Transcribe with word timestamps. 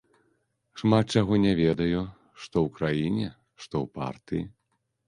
Шмат 0.81 1.05
чаго 1.13 1.33
не 1.45 1.53
ведаю, 1.61 2.01
што 2.41 2.55
ў 2.65 2.77
краіне, 2.79 3.29
што 3.65 3.75
ў 3.83 3.87
партыі. 4.01 4.43